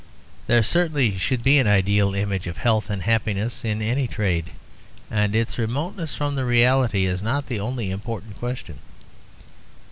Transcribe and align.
There 0.47 0.63
certainly 0.63 1.15
should 1.19 1.43
be 1.43 1.59
an 1.59 1.67
ideal 1.67 2.15
image 2.15 2.47
of 2.47 2.57
health 2.57 2.89
and 2.89 3.03
happiness 3.03 3.63
in 3.63 3.83
any 3.83 4.07
trade, 4.07 4.49
and 5.11 5.35
its 5.35 5.59
remoteness 5.59 6.15
from 6.15 6.33
the 6.33 6.43
reality 6.43 7.05
is 7.05 7.21
not 7.21 7.45
the 7.45 7.59
only 7.59 7.91
important 7.91 8.39
question. 8.39 8.79